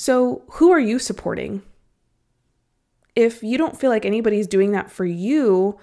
[0.00, 1.60] So, who are you supporting?
[3.14, 5.78] If you don't feel like anybody's doing that for you,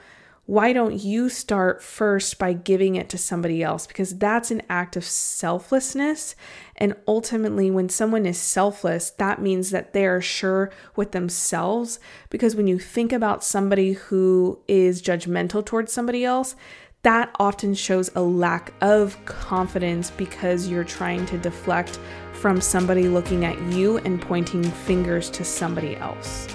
[0.48, 3.86] why don't you start first by giving it to somebody else?
[3.86, 6.36] Because that's an act of selflessness.
[6.78, 12.00] And ultimately, when someone is selfless, that means that they are sure with themselves.
[12.32, 16.56] Because when you think about somebody who is judgmental towards somebody else,
[17.04, 22.00] that often shows a lack of confidence because you're trying to deflect
[22.34, 26.48] from somebody looking at you and pointing fingers to somebody else.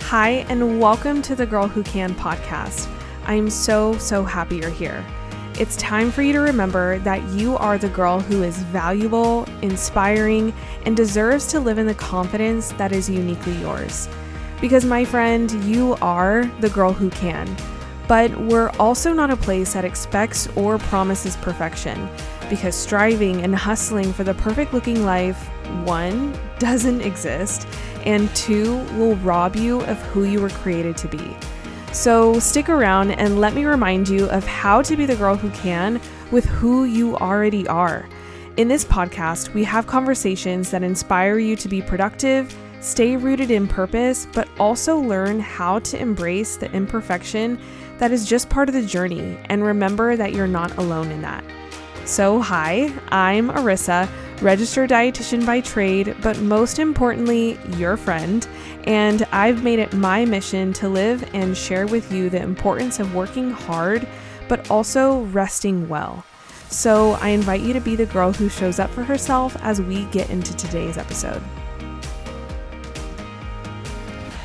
[0.00, 2.90] Hi, and welcome to the Girl Who Can podcast.
[3.26, 5.04] I am so, so happy you're here.
[5.58, 10.54] It's time for you to remember that you are the girl who is valuable, inspiring,
[10.86, 14.08] and deserves to live in the confidence that is uniquely yours.
[14.60, 17.56] Because, my friend, you are the girl who can.
[18.06, 22.08] But we're also not a place that expects or promises perfection,
[22.48, 25.48] because striving and hustling for the perfect looking life,
[25.84, 27.68] one, doesn't exist
[28.04, 31.36] and two, will rob you of who you were created to be.
[31.92, 35.50] So stick around and let me remind you of how to be the girl who
[35.50, 36.00] can
[36.30, 38.08] with who you already are.
[38.56, 43.68] In this podcast, we have conversations that inspire you to be productive, stay rooted in
[43.68, 47.58] purpose, but also learn how to embrace the imperfection
[47.98, 51.44] that is just part of the journey and remember that you're not alone in that.
[52.06, 54.08] So, hi, I'm Arissa
[54.40, 58.46] registered dietitian by trade, but most importantly, your friend.
[58.84, 63.14] And I've made it my mission to live and share with you the importance of
[63.14, 64.06] working hard,
[64.48, 66.24] but also resting well.
[66.70, 70.04] So I invite you to be the girl who shows up for herself as we
[70.06, 71.42] get into today's episode.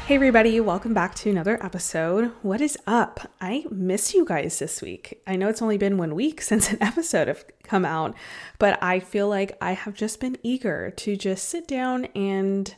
[0.06, 2.32] Hey, everybody, welcome back to another episode.
[2.44, 3.32] What is up?
[3.42, 5.20] I miss you guys this week.
[5.26, 8.14] I know it's only been one week since an episode have come out,
[8.60, 12.76] but I feel like I have just been eager to just sit down and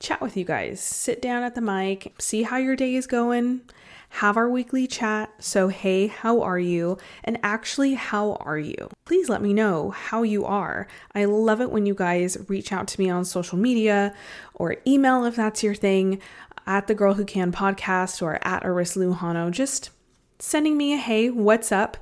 [0.00, 0.80] chat with you guys.
[0.80, 3.60] Sit down at the mic, see how your day is going,
[4.08, 5.30] have our weekly chat.
[5.40, 6.96] So, hey, how are you?
[7.22, 8.88] And actually, how are you?
[9.04, 10.86] Please let me know how you are.
[11.14, 14.14] I love it when you guys reach out to me on social media
[14.54, 16.20] or email if that's your thing
[16.66, 19.90] at the Girl Who Can podcast or at Arissa Lujano, just
[20.38, 21.96] sending me a hey, what's up?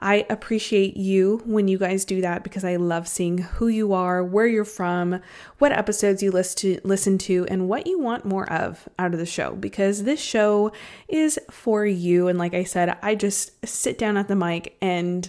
[0.00, 4.22] I appreciate you when you guys do that because I love seeing who you are,
[4.22, 5.20] where you're from,
[5.58, 9.18] what episodes you listen to, listen to, and what you want more of out of
[9.18, 9.56] the show.
[9.56, 10.70] Because this show
[11.08, 12.28] is for you.
[12.28, 15.28] And like I said, I just sit down at the mic and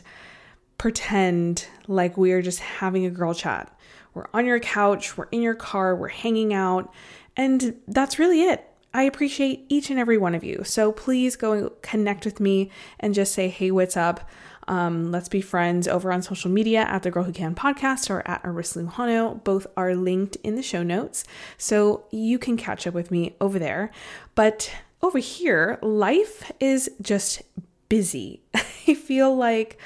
[0.77, 3.75] pretend like we are just having a girl chat.
[4.13, 6.93] We're on your couch, we're in your car, we're hanging out,
[7.35, 8.65] and that's really it.
[8.93, 10.63] I appreciate each and every one of you.
[10.63, 14.27] So please go connect with me and just say, hey, what's up?
[14.67, 18.27] Um, let's be friends over on social media at the Girl Who Can podcast or
[18.27, 19.43] at Arissa Lujano.
[19.43, 21.23] Both are linked in the show notes.
[21.57, 23.91] So you can catch up with me over there.
[24.35, 27.41] But over here, life is just
[27.89, 28.41] busy.
[28.53, 29.79] I feel like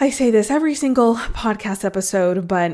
[0.00, 2.72] I say this every single podcast episode, but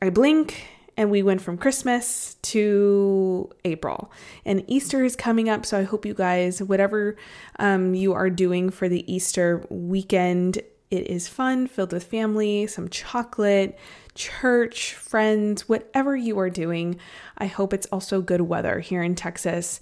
[0.00, 4.10] I blink and we went from Christmas to April.
[4.44, 7.16] And Easter is coming up, so I hope you guys, whatever
[7.58, 10.58] um, you are doing for the Easter weekend,
[10.90, 13.78] it is fun, filled with family, some chocolate,
[14.14, 16.98] church, friends, whatever you are doing.
[17.38, 19.80] I hope it's also good weather here in Texas.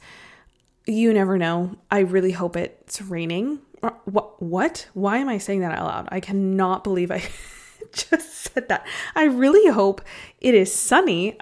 [0.86, 1.76] You never know.
[1.90, 3.60] I really hope it's raining.
[3.80, 4.42] What?
[4.42, 4.88] What?
[4.94, 6.08] Why am I saying that out loud?
[6.10, 7.22] I cannot believe I.
[8.10, 8.86] just said that.
[9.14, 10.00] I really hope
[10.40, 11.38] it is sunny.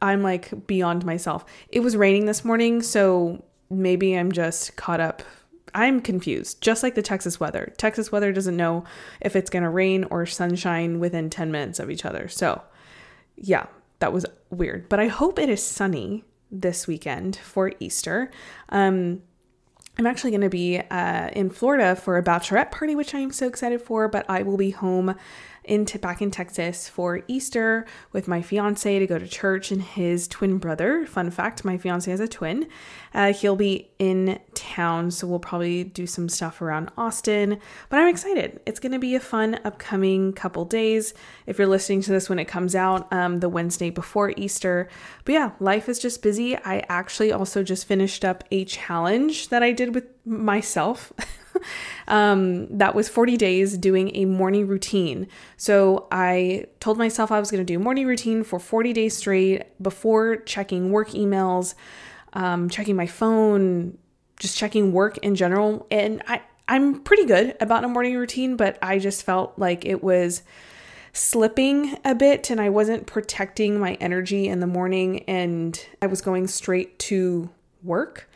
[0.00, 1.44] I'm like beyond myself.
[1.68, 5.22] It was raining this morning, so maybe I'm just caught up.
[5.74, 7.72] I'm confused, just like the Texas weather.
[7.76, 8.84] Texas weather doesn't know
[9.20, 12.28] if it's going to rain or sunshine within 10 minutes of each other.
[12.28, 12.62] So,
[13.36, 13.66] yeah,
[13.98, 14.88] that was weird.
[14.88, 18.30] But I hope it is sunny this weekend for Easter.
[18.70, 19.22] Um,
[19.98, 23.32] I'm actually going to be uh, in Florida for a bachelorette party, which I am
[23.32, 25.16] so excited for, but I will be home
[25.68, 30.26] into back in Texas for Easter with my fiance to go to church and his
[30.26, 31.06] twin brother.
[31.06, 32.68] Fun fact: my fiance has a twin.
[33.14, 37.58] Uh, he'll be in town, so we'll probably do some stuff around Austin.
[37.88, 38.60] But I'm excited.
[38.66, 41.14] It's going to be a fun upcoming couple days.
[41.46, 44.88] If you're listening to this when it comes out, um, the Wednesday before Easter.
[45.24, 46.56] But yeah, life is just busy.
[46.56, 51.12] I actually also just finished up a challenge that I did with myself.
[52.08, 55.28] um, that was 40 days doing a morning routine.
[55.56, 59.64] So I told myself I was going to do morning routine for 40 days straight
[59.82, 61.74] before checking work emails,
[62.32, 63.98] um, checking my phone,
[64.38, 65.86] just checking work in general.
[65.90, 70.02] And I, I'm pretty good about a morning routine, but I just felt like it
[70.02, 70.42] was
[71.12, 76.20] slipping a bit and I wasn't protecting my energy in the morning and I was
[76.20, 77.50] going straight to
[77.82, 78.28] work.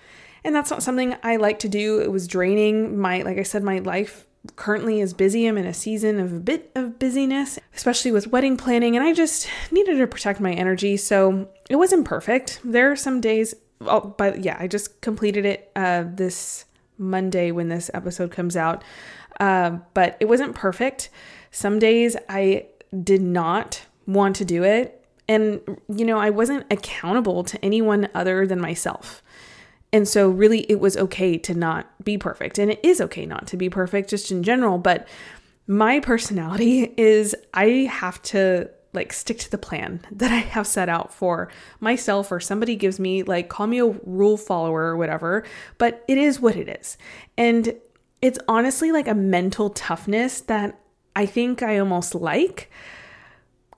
[0.45, 2.01] And that's not something I like to do.
[2.01, 2.99] It was draining.
[2.99, 5.47] My, like I said, my life currently is busy.
[5.47, 9.13] I'm in a season of a bit of busyness, especially with wedding planning, and I
[9.13, 10.97] just needed to protect my energy.
[10.97, 12.61] So it wasn't perfect.
[12.65, 16.65] There are some days, oh, but yeah, I just completed it uh, this
[16.99, 18.83] Monday when this episode comes out.
[19.39, 21.09] Uh, but it wasn't perfect.
[21.51, 22.67] Some days I
[23.03, 24.99] did not want to do it.
[25.29, 29.23] And, you know, I wasn't accountable to anyone other than myself.
[29.93, 32.59] And so, really, it was okay to not be perfect.
[32.59, 34.79] And it is okay not to be perfect just in general.
[34.79, 35.07] But
[35.67, 40.89] my personality is I have to like stick to the plan that I have set
[40.89, 41.49] out for
[41.81, 45.45] myself or somebody gives me like call me a rule follower or whatever,
[45.79, 46.99] but it is what it is.
[47.39, 47.75] And
[48.21, 50.79] it's honestly like a mental toughness that
[51.17, 52.71] I think I almost like.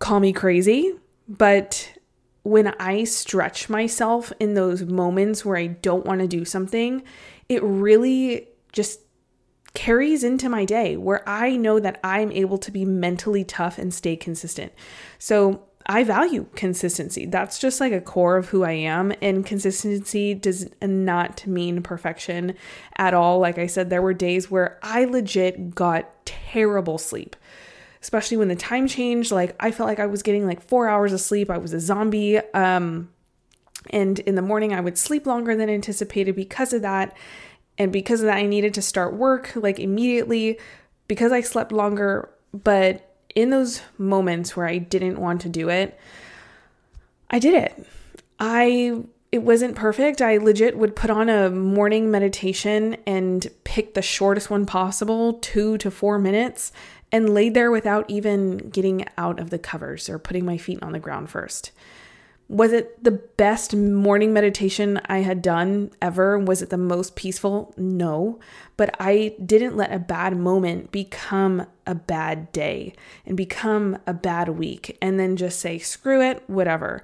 [0.01, 0.93] Call me crazy,
[1.29, 1.94] but
[2.45, 7.03] when I stretch myself in those moments where I don't want to do something,
[7.49, 9.01] it really just
[9.73, 13.93] carries into my day where I know that I'm able to be mentally tough and
[13.93, 14.73] stay consistent.
[15.19, 17.27] So I value consistency.
[17.27, 19.13] That's just like a core of who I am.
[19.21, 22.55] And consistency does not mean perfection
[22.97, 23.39] at all.
[23.39, 27.37] Like I said, there were days where I legit got terrible sleep
[28.05, 29.33] especially when the time changed.
[29.33, 31.51] Like I felt like I was getting like four hours of sleep.
[31.51, 32.37] I was a zombie.
[32.53, 33.09] Um,
[33.89, 37.17] and in the morning, I would sleep longer than anticipated because of that.
[37.79, 40.59] And because of that, I needed to start work like immediately
[41.09, 42.29] because I slept longer.
[42.53, 45.99] But in those moments where I didn't want to do it,
[47.31, 47.87] I did it.
[48.39, 49.03] I
[49.33, 50.21] it wasn't perfect.
[50.21, 55.79] I legit would put on a morning meditation and pick the shortest one possible, 2
[55.79, 56.71] to 4 minutes,
[57.15, 60.91] and laid there without even getting out of the covers or putting my feet on
[60.91, 61.71] the ground first.
[62.49, 66.37] Was it the best morning meditation I had done ever?
[66.41, 67.73] Was it the most peaceful?
[67.77, 68.41] No.
[68.77, 72.95] But I didn't let a bad moment become a bad day
[73.25, 77.01] and become a bad week and then just say, screw it, whatever.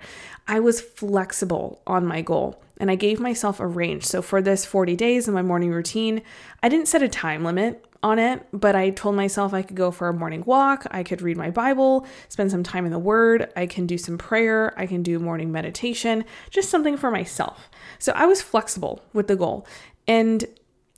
[0.49, 4.05] I was flexible on my goal and I gave myself a range.
[4.07, 6.23] So for this 40 days in my morning routine,
[6.65, 9.91] I didn't set a time limit on it, but I told myself I could go
[9.91, 13.53] for a morning walk, I could read my Bible, spend some time in the Word,
[13.57, 17.69] I can do some prayer, I can do morning meditation, just something for myself.
[17.99, 19.67] So I was flexible with the goal.
[20.07, 20.47] And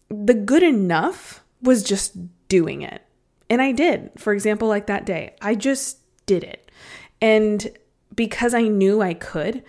[0.09, 2.17] the good enough was just
[2.49, 3.03] doing it.
[3.51, 4.13] And I did.
[4.17, 6.71] For example, like that day, I just did it.
[7.21, 7.71] And
[8.15, 9.65] because I knew I could,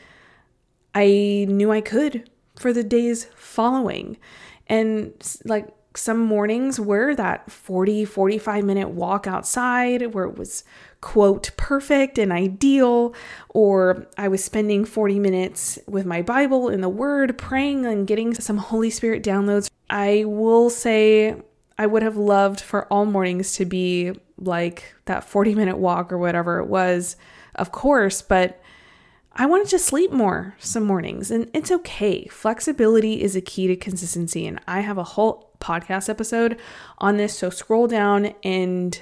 [0.93, 4.17] I knew I could for the days following.
[4.67, 5.13] And
[5.45, 10.63] like some mornings were that 40, 45 minute walk outside where it was,
[11.01, 13.13] quote, perfect and ideal,
[13.49, 18.33] or I was spending 40 minutes with my Bible in the Word, praying and getting
[18.33, 19.69] some Holy Spirit downloads.
[19.89, 21.35] I will say
[21.77, 26.17] I would have loved for all mornings to be like that 40 minute walk or
[26.17, 27.15] whatever it was,
[27.55, 28.59] of course, but
[29.35, 32.27] I wanted to sleep more some mornings, and it's okay.
[32.27, 36.59] Flexibility is a key to consistency, and I have a whole podcast episode
[36.97, 37.37] on this.
[37.37, 38.99] So scroll down and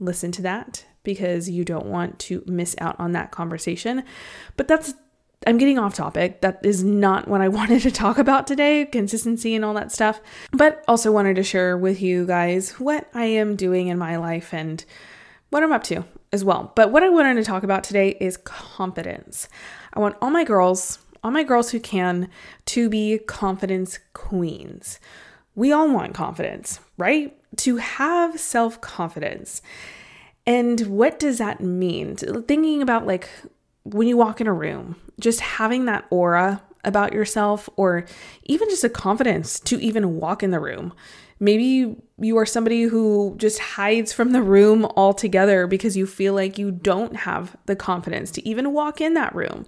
[0.00, 4.02] listen to that because you don't want to miss out on that conversation.
[4.56, 4.94] But that's
[5.46, 6.40] I'm getting off topic.
[6.40, 10.20] That is not what I wanted to talk about today consistency and all that stuff.
[10.52, 14.52] But also wanted to share with you guys what I am doing in my life
[14.52, 14.84] and
[15.50, 16.72] what I'm up to as well.
[16.74, 19.48] But what I wanted to talk about today is confidence.
[19.94, 22.28] I want all my girls, all my girls who can,
[22.66, 25.00] to be confidence queens.
[25.58, 27.36] We all want confidence, right?
[27.56, 29.60] To have self confidence.
[30.46, 32.14] And what does that mean?
[32.14, 33.28] Thinking about like
[33.82, 38.04] when you walk in a room, just having that aura about yourself, or
[38.44, 40.94] even just a confidence to even walk in the room.
[41.40, 46.58] Maybe you are somebody who just hides from the room altogether because you feel like
[46.58, 49.64] you don't have the confidence to even walk in that room.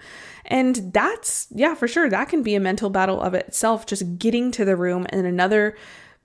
[0.46, 4.50] And that's, yeah, for sure, that can be a mental battle of itself, just getting
[4.52, 5.06] to the room.
[5.10, 5.76] And another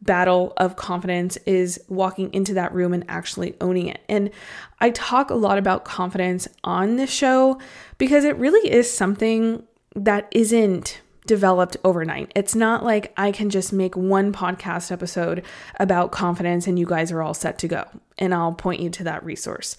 [0.02, 4.02] battle of confidence is walking into that room and actually owning it.
[4.10, 4.32] And
[4.80, 7.60] I talk a lot about confidence on this show
[7.98, 9.64] because it really is something
[9.96, 12.32] that isn't developed overnight.
[12.36, 15.44] It's not like I can just make one podcast episode
[15.80, 17.86] about confidence and you guys are all set to go
[18.18, 19.78] and I'll point you to that resource.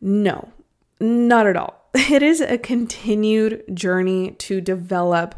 [0.00, 0.52] No,
[1.00, 1.82] not at all.
[1.96, 5.34] It is a continued journey to develop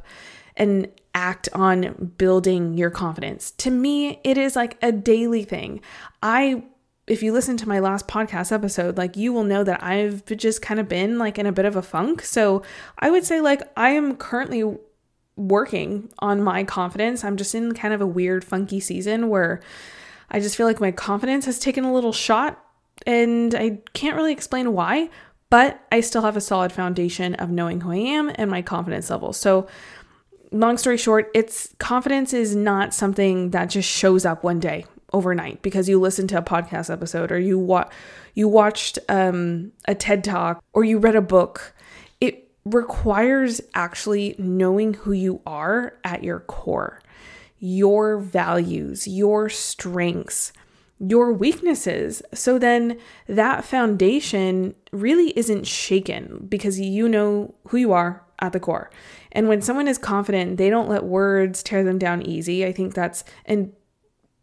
[0.57, 3.53] and act on building your confidence.
[3.53, 5.81] To me, it is like a daily thing.
[6.21, 6.65] I
[7.09, 10.63] if you listen to my last podcast episode, like you will know that I've just
[10.63, 12.23] kind of been like in a bit of a funk.
[12.23, 12.63] So
[12.99, 14.77] I would say, like, I am currently
[15.39, 17.25] working on my confidence.
[17.25, 19.63] I'm just in kind of a weird, funky season where
[20.31, 22.63] I just feel like my confidence has taken a little shot
[23.07, 25.09] and I can't really explain why,
[25.49, 29.09] but I still have a solid foundation of knowing who I am and my confidence
[29.09, 29.33] level.
[29.33, 29.67] So,
[30.51, 35.63] long story short, it's confidence is not something that just shows up one day overnight
[35.63, 37.89] because you listened to a podcast episode or you wa-
[38.35, 41.75] you watched um, a TED talk or you read a book.
[42.71, 47.01] Requires actually knowing who you are at your core,
[47.59, 50.53] your values, your strengths,
[50.99, 52.23] your weaknesses.
[52.35, 58.61] So then that foundation really isn't shaken because you know who you are at the
[58.61, 58.91] core.
[59.33, 62.67] And when someone is confident, they don't let words tear them down easy.
[62.67, 63.69] I think that's a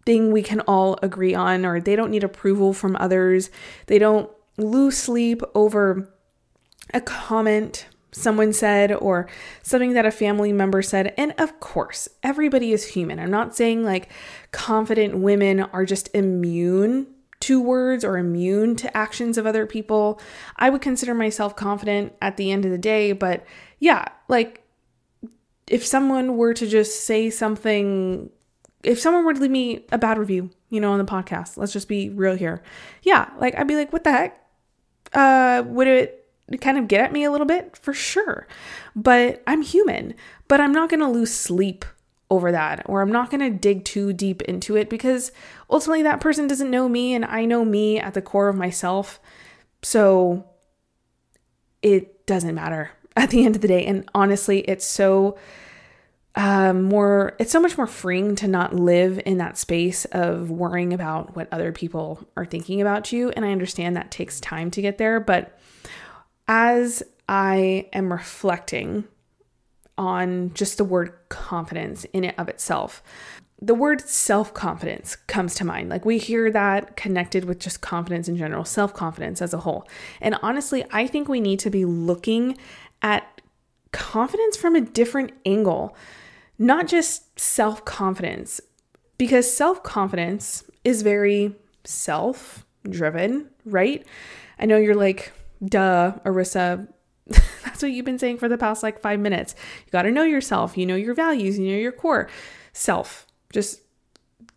[0.05, 3.49] thing we can all agree on, or they don't need approval from others.
[3.87, 6.13] They don't lose sleep over
[6.93, 9.27] a comment someone said or
[9.61, 11.13] something that a family member said.
[11.17, 13.19] And of course, everybody is human.
[13.19, 14.09] I'm not saying like
[14.51, 17.07] confident women are just immune
[17.41, 20.19] to words or immune to actions of other people.
[20.55, 23.45] I would consider myself confident at the end of the day, but
[23.79, 24.63] yeah, like
[25.67, 28.29] if someone were to just say something
[28.83, 31.73] if someone were to leave me a bad review, you know, on the podcast, let's
[31.73, 32.61] just be real here.
[33.01, 34.39] Yeah, like I'd be like, what the heck?
[35.11, 36.24] Uh, would it
[36.61, 38.47] kind of get at me a little bit for sure.
[38.95, 40.13] But I'm human,
[40.47, 41.85] but I'm not going to lose sleep
[42.29, 45.31] over that or I'm not going to dig too deep into it because
[45.69, 49.19] ultimately that person doesn't know me and I know me at the core of myself.
[49.83, 50.45] So
[51.81, 55.37] it doesn't matter at the end of the day and honestly it's so
[56.37, 60.91] um, more it's so much more freeing to not live in that space of worrying
[60.91, 64.81] about what other people are thinking about you and i understand that takes time to
[64.81, 65.57] get there but
[66.47, 69.05] as I am reflecting
[69.97, 73.01] on just the word confidence in it of itself,
[73.61, 75.89] the word self confidence comes to mind.
[75.89, 79.87] Like we hear that connected with just confidence in general, self confidence as a whole.
[80.21, 82.57] And honestly, I think we need to be looking
[83.01, 83.41] at
[83.91, 85.95] confidence from a different angle,
[86.59, 88.59] not just self confidence,
[89.17, 94.05] because self confidence is very self driven, right?
[94.59, 95.31] I know you're like,
[95.63, 96.87] duh, Arissa,
[97.27, 99.55] that's what you've been saying for the past like five minutes.
[99.85, 100.77] You got to know yourself.
[100.77, 101.57] You know your values.
[101.59, 102.29] You know your core
[102.73, 103.27] self.
[103.51, 103.81] Just,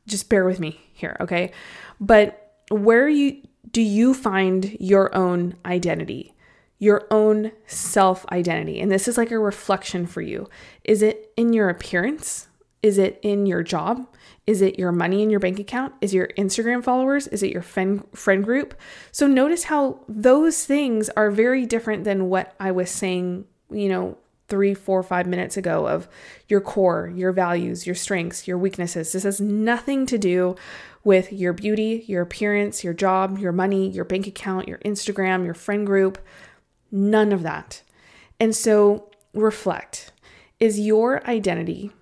[0.07, 1.53] just bear with me here, okay?
[2.01, 6.35] But where you do you find your own identity,
[6.79, 8.81] your own self identity?
[8.81, 10.49] And this is like a reflection for you.
[10.85, 12.48] Is it in your appearance?
[12.83, 14.07] Is it in your job?
[14.47, 15.95] Is it your money in your bank account?
[16.01, 17.27] Is your Instagram followers?
[17.27, 18.75] Is it your friend friend group?
[19.13, 24.17] So notice how those things are very different than what I was saying, you know,
[24.49, 26.09] three, four, five minutes ago of
[26.49, 29.13] your core, your values, your strengths, your weaknesses.
[29.13, 30.57] This has nothing to do
[31.05, 35.55] with your beauty, your appearance, your job, your money, your bank account, your Instagram, your
[35.55, 36.19] friend group.
[36.91, 37.83] None of that.
[38.41, 40.13] And so reflect.
[40.59, 41.93] Is your identity,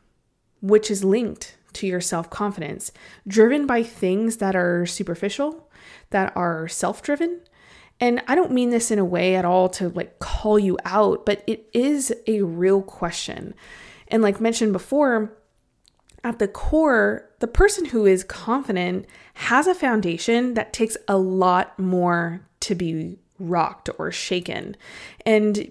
[0.60, 2.90] which is linked to your self confidence,
[3.26, 5.68] driven by things that are superficial,
[6.10, 7.40] that are self driven.
[7.98, 11.24] And I don't mean this in a way at all to like call you out,
[11.24, 13.54] but it is a real question.
[14.08, 15.32] And like mentioned before,
[16.22, 21.78] at the core, the person who is confident has a foundation that takes a lot
[21.78, 24.76] more to be rocked or shaken.
[25.24, 25.70] And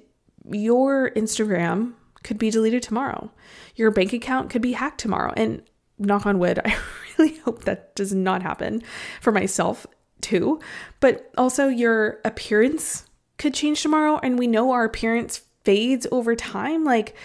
[0.49, 1.93] your Instagram
[2.25, 3.31] could be deleted tomorrow.
[3.75, 5.31] Your bank account could be hacked tomorrow.
[5.37, 5.61] And
[5.97, 6.75] knock on wood, I
[7.17, 8.81] really hope that does not happen
[9.21, 9.87] for myself
[10.21, 10.59] too.
[10.99, 13.05] But also, your appearance
[13.37, 16.83] could change tomorrow, and we know our appearance fades over time.
[16.83, 17.15] Like,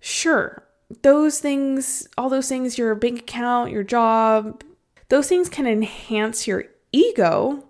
[0.00, 0.66] sure,
[1.02, 4.64] those things, all those things, your bank account, your job,
[5.08, 7.64] those things can enhance your ego.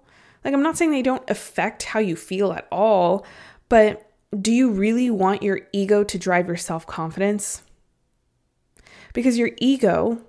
[0.45, 3.27] Like, I'm not saying they don't affect how you feel at all,
[3.69, 7.63] but do you really want your ego to drive your self confidence?
[9.13, 10.21] Because your ego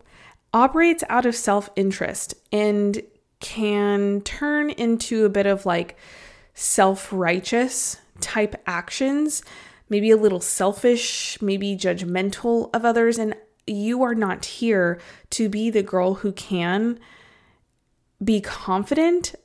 [0.54, 3.02] operates out of self interest and
[3.40, 5.98] can turn into a bit of like
[6.54, 9.44] self righteous type actions,
[9.90, 13.18] maybe a little selfish, maybe judgmental of others.
[13.20, 13.36] And
[13.68, 15.00] you are not here
[15.32, 17.00] to be the girl who can
[18.24, 19.36] be confident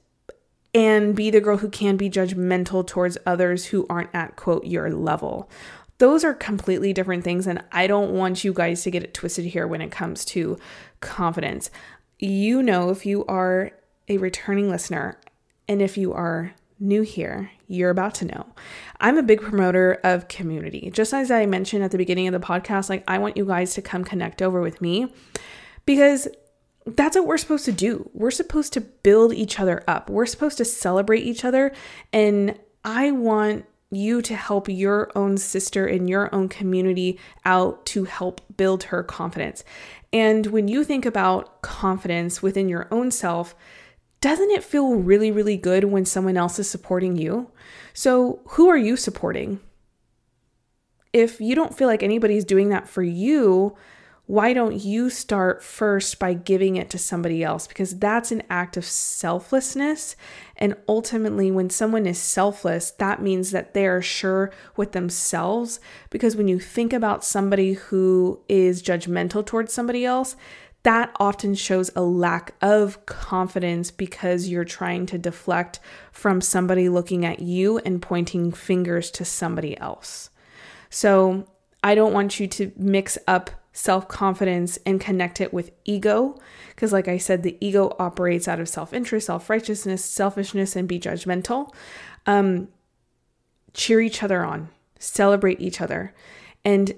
[0.76, 4.90] and be the girl who can be judgmental towards others who aren't at quote your
[4.90, 5.50] level.
[5.96, 9.46] Those are completely different things, and I don't want you guys to get it twisted
[9.46, 10.58] here when it comes to
[11.00, 11.70] confidence.
[12.18, 13.70] You know, if you are
[14.06, 15.18] a returning listener,
[15.66, 18.44] and if you are new here, you're about to know.
[19.00, 20.90] I'm a big promoter of community.
[20.92, 23.72] Just as I mentioned at the beginning of the podcast, like I want you guys
[23.74, 25.10] to come connect over with me
[25.86, 26.28] because
[26.86, 28.08] that's what we're supposed to do.
[28.14, 30.08] We're supposed to build each other up.
[30.08, 31.72] We're supposed to celebrate each other.
[32.12, 38.04] And I want you to help your own sister in your own community out to
[38.04, 39.64] help build her confidence.
[40.12, 43.54] And when you think about confidence within your own self,
[44.20, 47.50] doesn't it feel really, really good when someone else is supporting you?
[47.92, 49.60] So, who are you supporting?
[51.12, 53.76] If you don't feel like anybody's doing that for you,
[54.26, 57.68] why don't you start first by giving it to somebody else?
[57.68, 60.16] Because that's an act of selflessness.
[60.56, 65.78] And ultimately, when someone is selfless, that means that they are sure with themselves.
[66.10, 70.34] Because when you think about somebody who is judgmental towards somebody else,
[70.82, 75.78] that often shows a lack of confidence because you're trying to deflect
[76.10, 80.30] from somebody looking at you and pointing fingers to somebody else.
[80.90, 81.46] So,
[81.82, 86.34] I don't want you to mix up self confidence and connect it with ego.
[86.70, 90.88] Because, like I said, the ego operates out of self interest, self righteousness, selfishness, and
[90.88, 91.72] be judgmental.
[92.24, 92.68] Um,
[93.74, 96.14] cheer each other on, celebrate each other,
[96.64, 96.94] and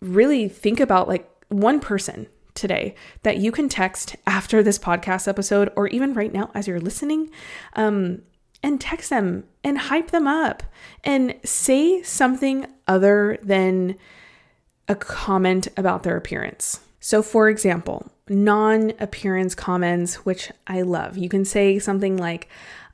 [0.00, 5.70] really think about like one person today that you can text after this podcast episode
[5.76, 7.30] or even right now as you're listening
[7.74, 8.22] um,
[8.62, 10.62] and text them and hype them up
[11.04, 13.96] and say something other than
[14.90, 16.80] a comment about their appearance.
[16.98, 22.48] So, for example, non appearance comments, which I love, you can say something like,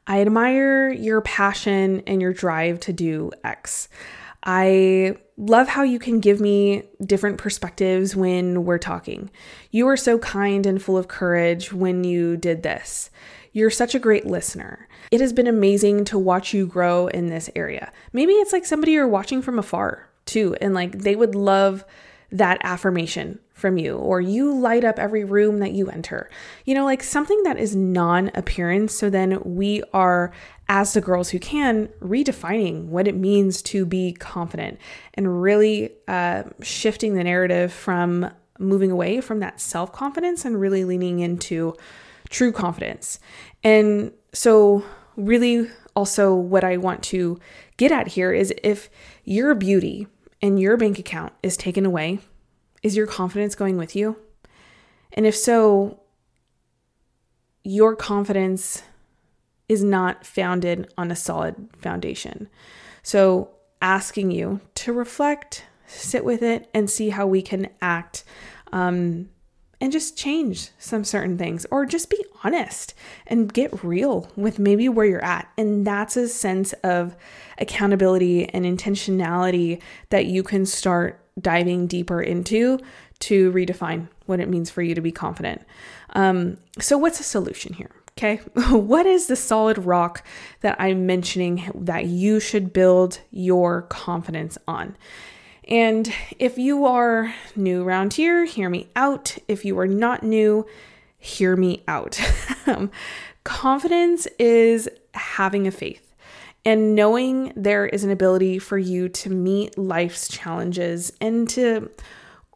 [0.07, 3.89] I admire your passion and your drive to do X.
[4.45, 9.31] I love how you can give me different perspectives when we're talking.
[9.71, 13.11] You were so kind and full of courage when you did this.
[13.53, 14.87] You're such a great listener.
[15.11, 17.91] It has been amazing to watch you grow in this area.
[18.13, 20.55] Maybe it's like somebody you're watching from afar too.
[20.61, 21.85] And like they would love
[22.33, 26.29] that affirmation from you, or you light up every room that you enter.
[26.67, 28.95] You know, like something that is non appearance.
[28.95, 30.33] So then we are,
[30.69, 34.79] as the girls who can, redefining what it means to be confident
[35.15, 40.85] and really uh, shifting the narrative from moving away from that self confidence and really
[40.85, 41.75] leaning into
[42.29, 43.19] true confidence.
[43.65, 44.85] And so,
[45.17, 47.41] really, also, what I want to
[47.79, 48.91] get at here is if
[49.25, 50.09] your beauty
[50.47, 52.21] and your bank account is taken away,
[52.81, 54.17] is your confidence going with you?
[55.13, 55.99] And if so,
[57.65, 58.85] your confidence
[59.69, 62.49] is not founded on a solid foundation.
[63.03, 63.51] So,
[63.83, 68.23] asking you to reflect, sit with it, and see how we can act
[68.73, 69.29] um,
[69.81, 72.95] and just change some certain things or just be honest
[73.27, 75.49] and get real with maybe where you're at.
[75.59, 77.15] And that's a sense of
[77.59, 82.79] accountability and intentionality that you can start diving deeper into
[83.19, 85.63] to redefine what it means for you to be confident.
[86.11, 87.91] Um, so, what's the solution here?
[88.19, 88.37] Okay,
[88.71, 90.27] what is the solid rock
[90.61, 94.97] that I'm mentioning that you should build your confidence on?
[95.67, 99.37] And if you are new around here, hear me out.
[99.49, 100.67] If you are not new,
[101.19, 102.21] hear me out.
[102.69, 102.91] Um,
[103.45, 106.17] confidence is having a faith
[106.65, 111.89] and knowing there is an ability for you to meet life's challenges and to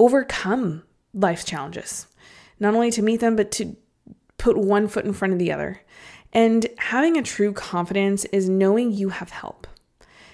[0.01, 0.83] overcome
[1.15, 2.09] life's challenges.
[2.59, 3.77] Not only to meet them, but to
[4.37, 5.81] put one foot in front of the other.
[6.33, 9.69] And having a true confidence is knowing you have help.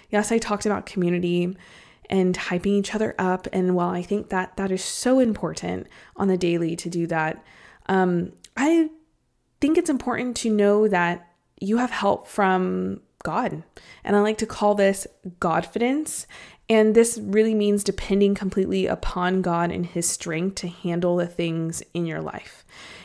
[0.08, 1.54] Yes, I talked about community
[2.08, 3.46] and hyping each other up.
[3.52, 7.44] And while I think that that is so important on the daily to do that,
[7.86, 8.90] um, I
[9.60, 11.28] think it's important to know that
[11.60, 13.62] you have help from God.
[14.04, 15.06] And I like to call this
[15.40, 16.26] Godfidence.
[16.68, 21.82] And this really means depending completely upon God and His strength to handle the things
[21.94, 22.64] in your life.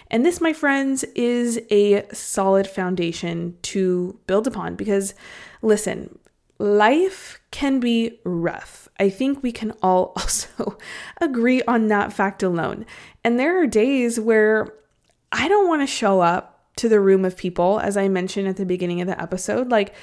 [0.10, 5.14] And this, my friends, is a solid foundation to build upon because,
[5.62, 6.20] listen,
[6.62, 8.88] life can be rough.
[9.00, 10.78] I think we can all also
[11.20, 12.86] agree on that fact alone.
[13.24, 14.74] And there are days where
[15.32, 18.58] I don't want to show up to the room of people, as I mentioned at
[18.58, 19.70] the beginning of the episode.
[19.70, 19.94] Like,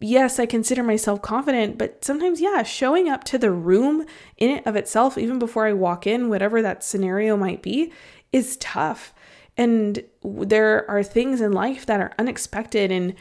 [0.00, 4.06] yes, I consider myself confident, but sometimes, yeah, showing up to the room
[4.36, 7.92] in it of itself, even before I walk in, whatever that scenario might be,
[8.32, 9.12] is tough.
[9.56, 13.14] And there are things in life that are unexpected and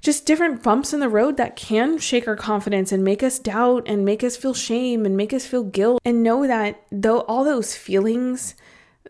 [0.00, 3.82] just different bumps in the road that can shake our confidence and make us doubt
[3.86, 7.44] and make us feel shame and make us feel guilt and know that though all
[7.44, 8.54] those feelings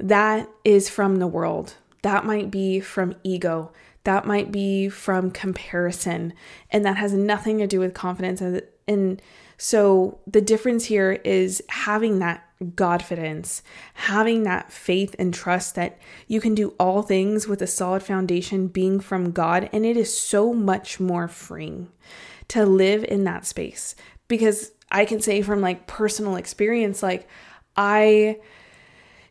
[0.01, 1.75] that is from the world.
[2.03, 3.73] That might be from ego.
[4.05, 6.33] That might be from comparison,
[6.71, 8.41] and that has nothing to do with confidence.
[8.89, 9.21] And
[9.59, 13.63] so the difference here is having that Godfidence,
[13.95, 18.69] having that faith and trust that you can do all things with a solid foundation
[18.69, 19.71] being from God.
[19.73, 21.89] And it is so much more freeing
[22.49, 23.95] to live in that space
[24.29, 27.27] because I can say from like personal experience, like
[27.77, 28.39] I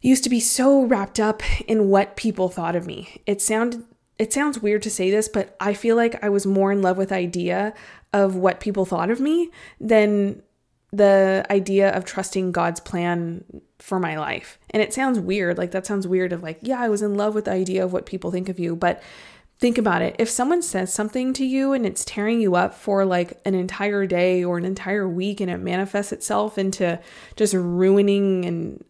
[0.01, 3.21] used to be so wrapped up in what people thought of me.
[3.25, 3.83] It sounded
[4.17, 6.97] it sounds weird to say this, but I feel like I was more in love
[6.97, 7.73] with idea
[8.11, 10.43] of what people thought of me than
[10.91, 13.43] the idea of trusting God's plan
[13.77, 14.57] for my life.
[14.71, 17.35] And it sounds weird, like that sounds weird of like, yeah, I was in love
[17.35, 19.01] with the idea of what people think of you, but
[19.59, 20.15] think about it.
[20.17, 24.05] If someone says something to you and it's tearing you up for like an entire
[24.07, 26.99] day or an entire week and it manifests itself into
[27.35, 28.83] just ruining and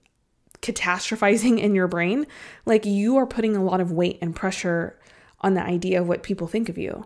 [0.62, 2.28] catastrophizing in your brain,
[2.66, 4.98] like you are putting a lot of weight and pressure
[5.42, 7.06] on the idea of what people think of you.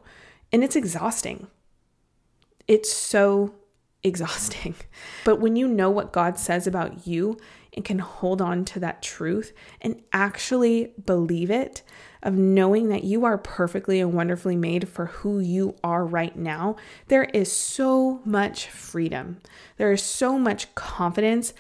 [0.52, 1.48] And it's exhausting.
[2.68, 3.56] It's so
[4.04, 4.76] exhausting.
[5.24, 7.38] But when you know what God says about you
[7.74, 11.82] and can hold on to that truth and actually believe it,
[12.24, 16.76] of knowing that you are perfectly and wonderfully made for who you are right now,
[17.10, 19.38] there is so much freedom.
[19.78, 21.54] There is so much confidence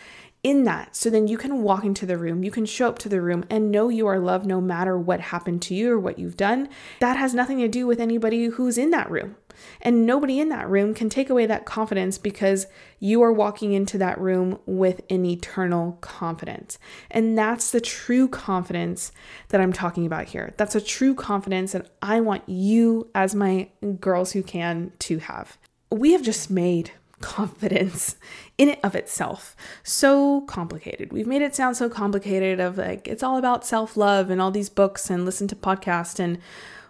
[0.43, 0.95] in that.
[0.95, 3.45] So then you can walk into the room, you can show up to the room
[3.49, 6.69] and know you are loved no matter what happened to you or what you've done.
[6.99, 9.37] That has nothing to do with anybody who's in that room.
[9.81, 12.67] And nobody in that room can take away that confidence because
[12.99, 16.79] you are walking into that room with an eternal confidence.
[17.11, 19.11] And that's the true confidence
[19.49, 20.53] that I'm talking about here.
[20.57, 25.57] That's a true confidence that I want you, as my girls who can, to have.
[25.91, 26.91] We have just made
[27.23, 28.17] confidence
[28.57, 31.11] in it of itself so complicated.
[31.11, 34.69] We've made it sound so complicated of like it's all about self-love and all these
[34.69, 36.37] books and listen to podcasts and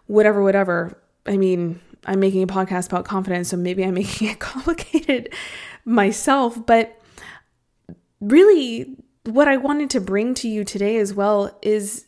[0.07, 0.97] whatever whatever.
[1.25, 5.33] I mean, I'm making a podcast about confidence, so maybe I'm making it complicated
[5.85, 6.99] myself, but
[8.19, 12.05] really what I wanted to bring to you today as well is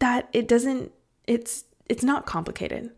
[0.00, 0.92] that it doesn't
[1.26, 2.90] it's it's not complicated.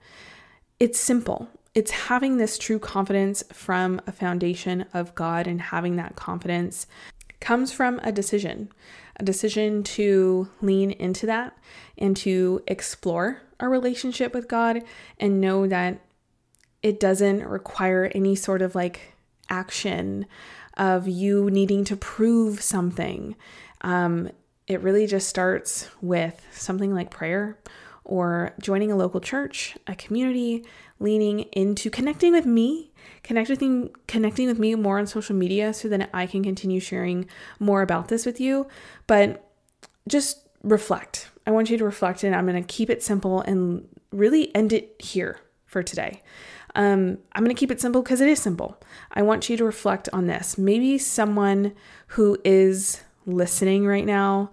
[0.81, 6.15] It's simple it's having this true confidence from a foundation of God and having that
[6.15, 6.87] confidence
[7.41, 8.71] comes from a decision,
[9.17, 11.57] a decision to lean into that
[11.99, 14.83] and to explore a relationship with God
[15.19, 16.01] and know that
[16.83, 19.15] it doesn't require any sort of like
[19.49, 20.27] action
[20.77, 23.37] of you needing to prove something.
[23.81, 24.31] Um,
[24.67, 27.59] it really just starts with something like prayer
[28.05, 30.65] or joining a local church, a community,
[31.01, 36.11] leaning into connecting with me, connecting connecting with me more on social media so that
[36.13, 37.27] I can continue sharing
[37.59, 38.67] more about this with you,
[39.07, 39.51] but
[40.09, 41.29] just reflect.
[41.47, 44.73] I want you to reflect and I'm going to keep it simple and really end
[44.73, 46.23] it here for today.
[46.75, 48.81] Um, I'm going to keep it simple because it is simple.
[49.13, 50.59] I want you to reflect on this.
[50.59, 51.75] Maybe someone
[52.09, 54.51] who is listening right now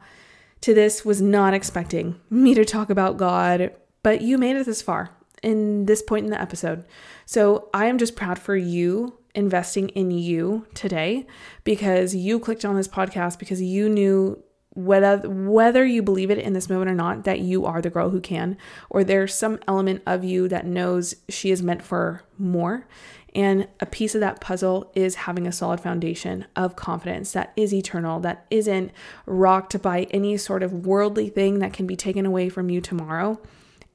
[0.62, 3.71] to this was not expecting me to talk about God,
[4.04, 5.10] but you made it this far
[5.43, 6.86] in this point in the episode.
[7.26, 11.26] So I am just proud for you investing in you today
[11.63, 14.43] because you clicked on this podcast because you knew
[14.74, 18.10] whether whether you believe it in this moment or not that you are the girl
[18.10, 18.58] who can
[18.89, 22.88] or there's some element of you that knows she is meant for more
[23.34, 27.74] and a piece of that puzzle is having a solid foundation of confidence that is
[27.74, 28.91] eternal, that isn't
[29.26, 33.39] rocked by any sort of worldly thing that can be taken away from you tomorrow.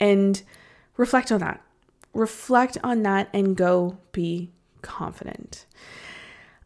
[0.00, 0.42] And
[0.96, 1.62] reflect on that.
[2.14, 5.66] Reflect on that and go be confident.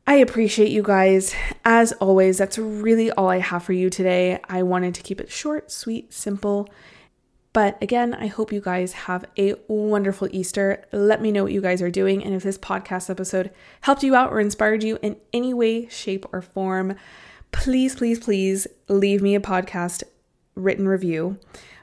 [0.07, 1.35] I appreciate you guys.
[1.65, 4.41] As always, that's really all I have for you today.
[4.49, 6.69] I wanted to keep it short, sweet, simple,
[7.53, 10.85] but again, I hope you guys have a wonderful Easter.
[10.93, 12.23] Let me know what you guys are doing.
[12.23, 16.27] And if this podcast episode helped you out or inspired you in any way, shape,
[16.33, 16.95] or form,
[17.51, 20.05] please, please, please leave me a podcast
[20.55, 21.39] written review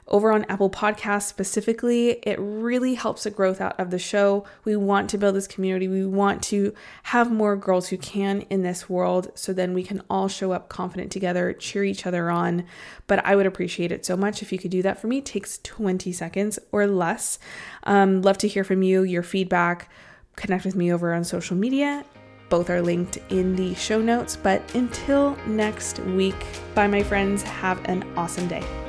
[0.08, 2.18] over on Apple Podcasts specifically.
[2.22, 4.44] It really helps the growth out of the show.
[4.64, 5.88] We want to build this community.
[5.88, 10.02] We want to have more girls who can in this world so then we can
[10.08, 12.64] all show up confident together, cheer each other on.
[13.06, 15.18] But I would appreciate it so much if you could do that for me.
[15.18, 17.38] It takes 20 seconds or less.
[17.84, 19.90] Um, love to hear from you, your feedback.
[20.36, 22.04] Connect with me over on social media
[22.48, 24.36] both are linked in the show notes.
[24.36, 27.42] But until next week, bye, my friends.
[27.42, 28.87] Have an awesome day.